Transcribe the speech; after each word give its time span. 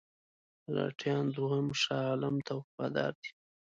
مرهټیان 0.65 1.25
دوهم 1.37 1.65
شاه 1.81 2.03
عالم 2.11 2.35
ته 2.45 2.51
وفادار 2.59 3.11
دي. 3.21 3.31